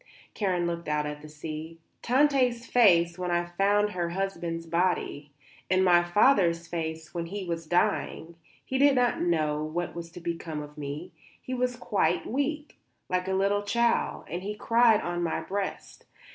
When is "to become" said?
10.13-10.63